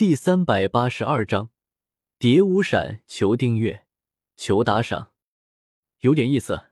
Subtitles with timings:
[0.00, 1.50] 第三百八十二章，
[2.18, 3.84] 蝶舞闪，求订阅，
[4.34, 5.12] 求打赏，
[5.98, 6.68] 有点意思。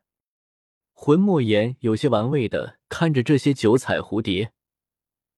[0.94, 4.54] 魂莫言有些玩味的看着这些九彩蝴蝶，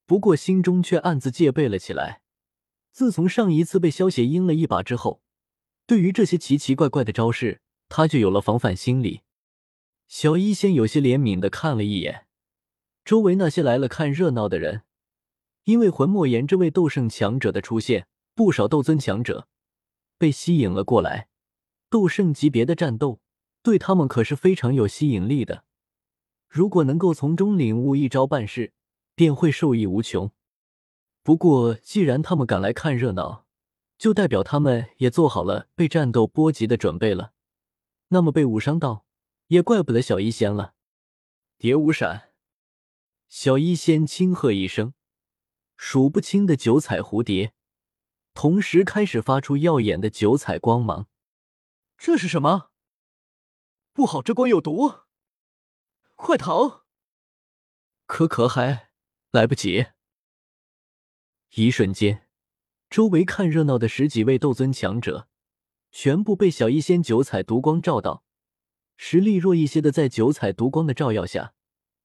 [0.06, 2.22] 不过心中却暗自戒备了起来。
[2.92, 5.20] 自从上一次被萧邪阴了一把之后，
[5.84, 9.22] 对于这些奇奇怪怪的招式，他就有了防范心理。
[10.06, 12.28] 小医仙有些怜悯的看了一眼
[13.04, 14.82] 周围那些来了看热闹的人。
[15.64, 19.46] 因为魂莫言这位斗圣强者的出现，不少斗尊强者
[20.18, 21.28] 被吸引了过来。
[21.88, 23.20] 斗圣级别的战斗
[23.62, 25.64] 对他们可是非常有吸引力的。
[26.48, 28.72] 如果能够从中领悟一招半式，
[29.14, 30.30] 便会受益无穷。
[31.22, 33.44] 不过，既然他们敢来看热闹，
[33.98, 37.32] 就代表他们也做好了被战斗波及的准备了。
[38.08, 39.04] 那么被误伤到，
[39.48, 40.74] 也怪不得小医仙了。
[41.58, 42.30] 蝶舞闪，
[43.28, 44.94] 小医仙轻喝一声。
[45.82, 47.54] 数不清的九彩蝴蝶
[48.34, 51.08] 同时开始发出耀眼的九彩光芒。
[51.96, 52.70] 这是什么？
[53.94, 55.06] 不好，这光有毒！
[56.16, 56.84] 快逃！
[58.04, 58.90] 可可还
[59.30, 59.86] 来不及。
[61.54, 62.28] 一瞬间，
[62.90, 65.28] 周围看热闹的十几位斗尊强者
[65.90, 68.22] 全部被小医仙九彩毒光照到，
[68.98, 71.54] 实力弱一些的在九彩毒光的照耀下，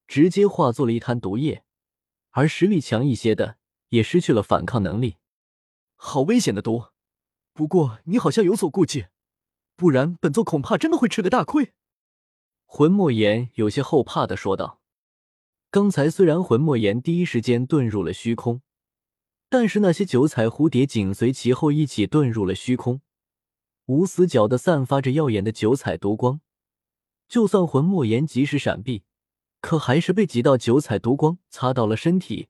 [0.07, 1.63] 直接化作了一滩毒液；
[2.31, 3.57] 而实力强一些的。
[3.95, 5.15] 也失去了反抗能力，
[5.95, 6.87] 好危险的毒！
[7.53, 9.07] 不过你好像有所顾忌，
[9.77, 11.73] 不然本座恐怕真的会吃个大亏。
[12.65, 14.81] 魂莫言有些后怕的说道
[15.71, 18.61] ：“刚才虽然魂莫言第一时间遁入了虚空，
[19.49, 22.99] 但是那些九彩蝴蝶紧随其后一起遁入了虚空，
[23.85, 26.41] 无死角的散发着耀眼的九彩毒光。
[27.29, 29.03] 就算魂莫言及时闪避，
[29.61, 32.49] 可还是被几道九彩毒光擦到了身体。”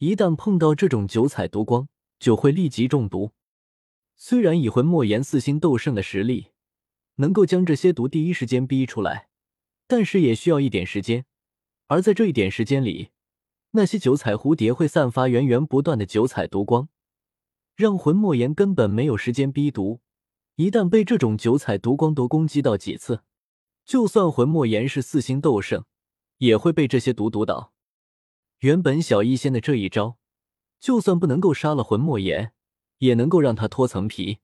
[0.00, 1.86] 一旦碰到这种九彩毒光，
[2.18, 3.32] 就会立即中毒。
[4.16, 6.46] 虽然以魂莫言四星斗圣的实力，
[7.16, 9.28] 能够将这些毒第一时间逼出来，
[9.86, 11.26] 但是也需要一点时间。
[11.88, 13.10] 而在这一点时间里，
[13.72, 16.88] 那些九彩蝴蝶会散发源源不断的九彩毒光，
[17.76, 20.00] 让魂莫言根本没有时间逼毒。
[20.56, 23.20] 一旦被这种九彩毒光毒攻击到几次，
[23.84, 25.84] 就算魂莫言是四星斗圣，
[26.38, 27.74] 也会被这些毒毒倒。
[28.60, 30.18] 原本小医仙的这一招，
[30.78, 32.52] 就算不能够杀了魂莫言，
[32.98, 34.40] 也能够让他脱层皮。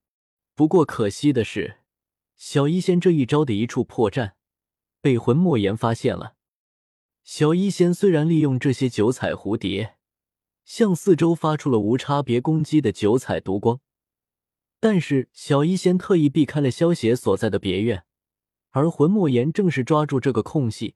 [0.54, 1.80] 不过可惜的是，
[2.34, 4.32] 小医仙这一招的一处破绽，
[5.02, 6.36] 被魂莫言发现了。
[7.24, 9.98] 小医仙虽然利用这些九彩蝴蝶，
[10.64, 13.80] 向四周发出了无差别攻击的九彩毒光，
[14.80, 18.06] 但是小医仙特意避开了萧邪所在的别院，
[18.70, 20.94] 而魂莫言正是抓住这个空隙，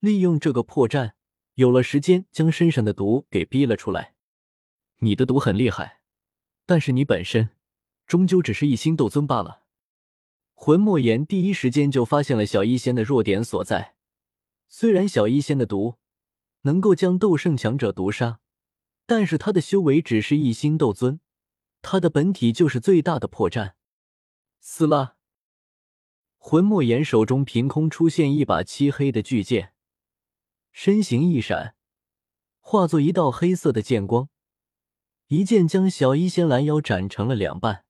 [0.00, 1.12] 利用这个破绽。
[1.54, 4.14] 有了时间，将身上的毒给逼了出来。
[4.98, 6.00] 你的毒很厉害，
[6.64, 7.50] 但是你本身
[8.06, 9.62] 终究只是一星斗尊罢了。
[10.54, 13.96] 魂莫言第一时间就发现了小医仙的弱点所在。
[14.68, 15.96] 虽然小医仙的毒
[16.62, 18.40] 能够将斗圣强者毒杀，
[19.04, 21.20] 但是他的修为只是一星斗尊，
[21.82, 23.72] 他的本体就是最大的破绽。
[24.60, 25.16] 死了！
[26.38, 29.74] 魂莫言手中凭空出现一把漆黑的巨剑。
[30.72, 31.76] 身形一闪，
[32.60, 34.30] 化作一道黑色的剑光，
[35.28, 37.84] 一剑将小医仙拦腰斩成了两半。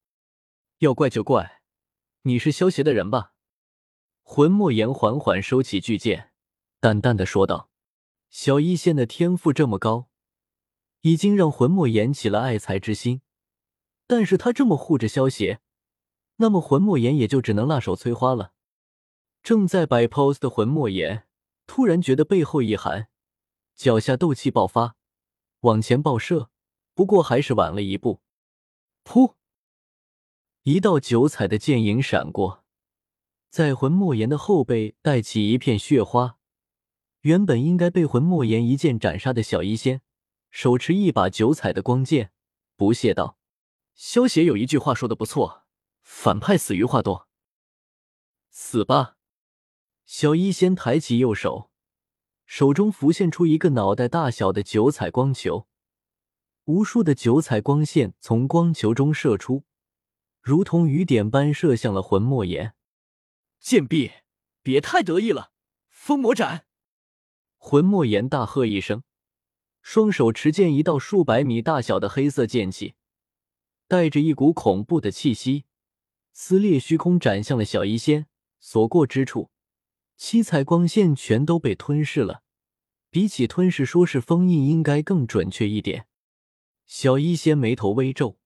[0.78, 1.62] 要怪就怪，
[2.22, 3.34] 你是萧邪的人吧？
[4.22, 6.32] 魂莫言缓缓收起巨剑，
[6.81, 7.70] 淡淡的说道
[8.28, 10.09] ：“小医仙的天赋这么高，
[11.03, 13.22] 已经让魂莫言起了爱才之心。
[14.09, 15.60] 但是他这么护着萧邪，
[16.37, 18.53] 那么魂莫言也就只能辣手摧花了。”
[19.41, 21.28] 正在摆 pose 的魂莫言。
[21.75, 23.09] 突然觉得背后一寒，
[23.75, 24.94] 脚下斗气爆发，
[25.60, 26.50] 往前爆射，
[26.93, 28.21] 不过还是晚了一步。
[29.05, 29.37] 噗！
[30.65, 32.62] 一道九彩的剑影闪过，
[33.49, 36.37] 在魂莫言的后背带起一片血花。
[37.22, 40.03] 原本应该被魂莫言一剑斩杀的小医仙，
[40.50, 42.32] 手持一把九彩的光剑，
[42.77, 43.38] 不屑道
[43.97, 45.64] ：“萧邪有一句话说的不错，
[46.02, 47.31] 反派死于话多。
[48.50, 49.17] 死吧！”
[50.04, 51.70] 小医仙抬起右手，
[52.44, 55.66] 手中浮现出一个脑袋大小的九彩光球，
[56.64, 59.64] 无数的九彩光线从光球中射出，
[60.40, 62.75] 如同雨点般射向了魂莫言。
[63.60, 64.10] 贱婢，
[64.60, 65.52] 别太得意了！
[65.88, 66.66] 封魔斩！
[67.56, 69.04] 魂莫言大喝一声，
[69.82, 72.96] 双手持剑，一道数百米大小的黑色剑气，
[73.87, 75.64] 带着一股恐怖的气息，
[76.32, 78.26] 撕裂虚空，斩向了小医仙。
[78.58, 79.51] 所过之处。
[80.25, 82.43] 七彩光线全都被吞噬了，
[83.11, 86.07] 比起吞噬，说是封印应该更准确一点。
[86.87, 88.39] 小医仙眉头微皱，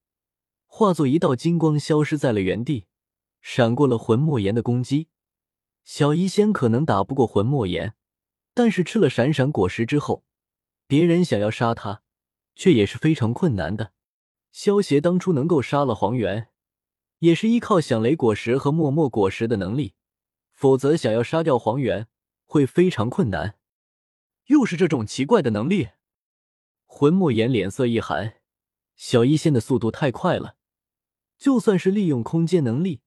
[0.65, 2.87] 化作一道金光消失在了原地，
[3.41, 5.09] 闪过了魂莫言的攻击。
[5.83, 7.93] 小医仙可能打不过魂莫言，
[8.55, 10.23] 但是吃了闪闪果实之后，
[10.87, 12.01] 别人想要杀他，
[12.55, 13.93] 却也是非常困难的。
[14.51, 16.49] 萧协当初能够杀了黄猿，
[17.19, 19.93] 也是依靠响雷果实和默默果实的能力，
[20.57, 22.07] 否则想要杀掉黄猿
[22.47, 23.59] 会非常困难。
[24.47, 25.89] 又是这种奇怪的能力，
[26.87, 28.37] 魂莫言脸色一寒。
[28.95, 30.55] 小医仙的速度太快了，
[31.37, 33.01] 就算是利用空间能力，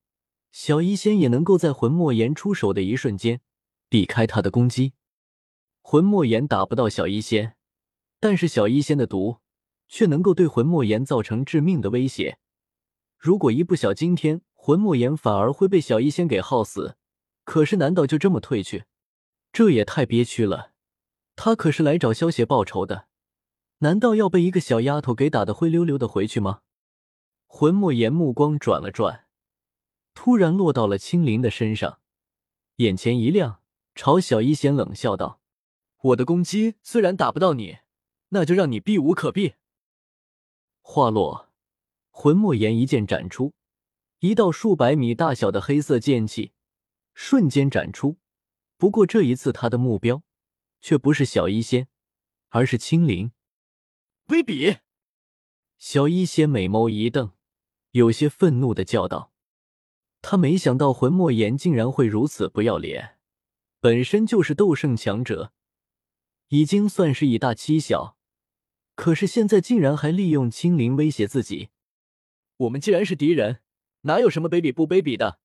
[0.53, 3.41] 小医仙也能够在魂莫言出手的一瞬间
[3.89, 4.93] 避开他的攻击。
[5.83, 7.57] 魂莫言打不到小医仙，
[8.21, 9.39] 但是小医仙的毒
[9.89, 12.39] 却能够对魂莫言造成致命的威胁。
[13.19, 16.97] 如果一不小，今天魂莫言反而会被小医仙给耗死。
[17.51, 18.85] 可是，难道就这么退去？
[19.53, 20.71] 这也太憋屈了。
[21.35, 23.09] 他可是来找萧邪报仇的，
[23.79, 26.61] 难道要被一个小丫头给打得灰溜溜的回去吗？
[27.49, 29.27] 魂莫言目光转了转，
[30.15, 31.99] 突然落到了青灵的身上，
[32.77, 33.61] 眼前一亮，
[33.97, 35.41] 朝小一仙冷笑道
[36.15, 37.79] ：“我的攻击虽然打不到你，
[38.29, 39.55] 那就让你避无可避。”
[40.83, 41.49] 话落，
[42.13, 43.55] 魂莫言一剑斩出，
[44.21, 46.53] 一道数百米大小的黑色剑气
[47.23, 48.17] 瞬间斩出。
[48.79, 50.23] 不过这一次，他的目标。
[50.81, 51.89] 却不是小医仙，
[52.49, 53.33] 而是青灵。
[54.27, 54.79] 卑鄙！
[55.77, 57.33] 小医仙美眸一瞪，
[57.91, 59.35] 有些愤怒的叫道
[60.23, 63.19] ：“他没想到魂莫言竟然会如此不要脸，
[63.79, 65.53] 本身就是斗圣强者，
[66.49, 68.17] 已经算是以大欺小，
[68.95, 71.69] 可是现在竟然还利用青灵威胁自己。
[72.57, 73.61] 我们既然是敌人，
[74.03, 75.41] 哪有什么卑鄙不卑鄙的？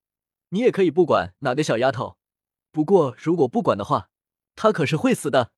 [0.50, 2.18] 你也可以不管哪个小丫头，
[2.72, 4.10] 不过如果不管的话。”
[4.58, 5.52] 她可是会死的，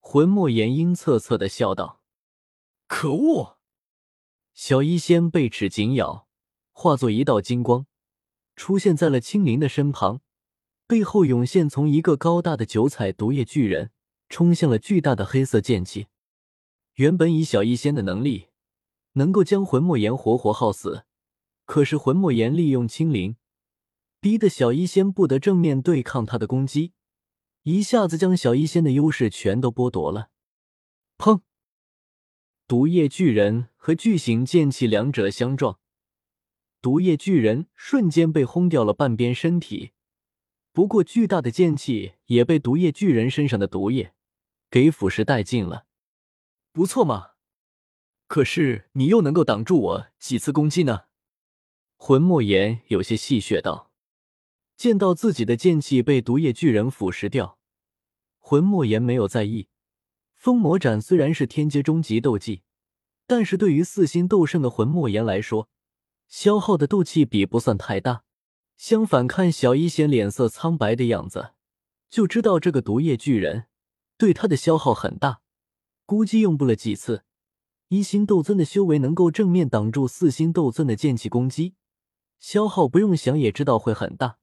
[0.00, 2.00] 魂莫言阴恻恻的笑道
[2.88, 3.58] ：“可恶！”
[4.56, 6.26] 小医仙被齿紧咬，
[6.72, 7.84] 化作一道金光，
[8.56, 10.22] 出现在了青灵的身旁，
[10.86, 13.90] 背后涌现从一个高大的九彩毒液巨人，
[14.30, 16.06] 冲向了巨大的黑色剑气。
[16.94, 18.48] 原本以小医仙的能力，
[19.12, 21.04] 能够将魂莫言活活耗死，
[21.66, 23.36] 可是魂莫言利用青灵，
[24.20, 26.92] 逼得小医仙不得正面对抗他的攻击。
[27.62, 30.30] 一下子将小医仙的优势全都剥夺了。
[31.18, 31.40] 砰！
[32.68, 35.78] 毒液巨人和巨型剑气两者相撞，
[36.82, 39.92] 毒液巨人瞬间被轰掉了半边身体。
[40.72, 44.14] 不过，巨大的剑气也被毒液巨人身上的毒液
[44.70, 45.86] 给腐蚀殆尽了。
[46.72, 47.30] 不错嘛，
[48.26, 51.04] 可是你又能够挡住我几次攻击呢？
[51.96, 53.85] 魂莫言有些戏谑道。
[54.76, 57.58] 见到自己的剑气被毒液巨人腐蚀掉。
[58.38, 59.68] 魂莫言没有在意，
[60.34, 62.62] 封魔斩虽然是天阶终极斗技，
[63.26, 65.68] 但是对于四星斗圣的魂莫言来说，
[66.28, 68.24] 消耗的斗气比不算太大。
[68.76, 71.52] 相反，看小医仙脸色苍白的样子，
[72.10, 73.64] 就知道这个毒液巨人
[74.18, 75.40] 对他的消耗很大。
[76.04, 77.24] 估计用不了几次，
[77.88, 81.74] 一星斗尊的修为能够正面挡住四星斗尊的剑气攻击，
[82.38, 84.38] 消耗不用想也知道会很大。